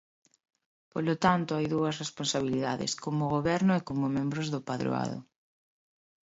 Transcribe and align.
Polo 0.93 1.13
tanto, 1.25 1.51
hai 1.53 1.65
dúas 1.75 1.95
responsabilidades: 2.03 2.91
como 3.03 3.31
goberno 3.35 3.71
e 3.75 3.81
como 3.87 4.13
membros 4.17 4.47
do 4.53 4.59
Padroado. 4.69 5.17